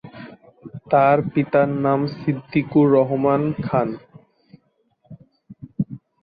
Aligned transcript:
তার 0.91 1.17
পিতার 1.31 1.69
নাম 1.85 1.99
সিদ্দিকুর 2.15 2.85
রহমান 2.97 3.41
খান। 3.63 3.89